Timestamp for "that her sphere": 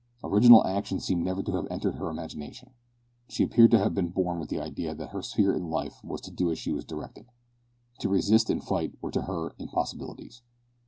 4.95-5.53